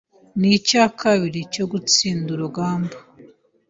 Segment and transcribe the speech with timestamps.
[0.39, 2.95] ni icya kabiri cyo gutsinda urugamba